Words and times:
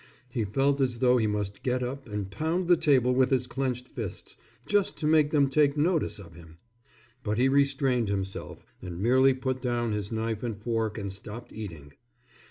He 0.31 0.45
felt 0.45 0.81
as 0.81 0.97
though 0.97 1.17
he 1.17 1.27
must 1.27 1.61
get 1.61 1.83
up 1.83 2.07
and 2.09 2.31
pound 2.31 2.67
the 2.67 2.75
table 2.75 3.13
with 3.13 3.29
his 3.29 3.45
clenched 3.45 3.87
fists, 3.87 4.35
just 4.65 4.97
to 4.97 5.05
make 5.05 5.29
them 5.29 5.47
take 5.47 5.77
notice 5.77 6.17
of 6.17 6.33
him. 6.33 6.57
But 7.21 7.37
he 7.37 7.47
restrained 7.47 8.09
himself 8.09 8.65
and 8.81 8.99
merely 8.99 9.35
put 9.35 9.61
down 9.61 9.91
his 9.91 10.11
knife 10.11 10.41
and 10.41 10.57
fork 10.57 10.97
and 10.97 11.13
stopped 11.13 11.53
eating. 11.53 11.93